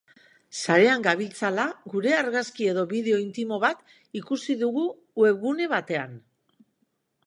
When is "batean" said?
5.79-6.23